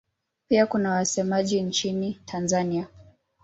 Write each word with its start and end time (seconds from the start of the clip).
Pia 0.47 0.65
kuna 0.65 0.91
wasemaji 0.91 1.61
nchini 1.61 2.19
Tanzania. 2.25 2.87